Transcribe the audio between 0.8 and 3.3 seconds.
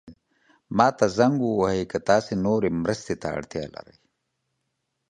ته زنګ ووهئ که تاسو نورو مرستې ته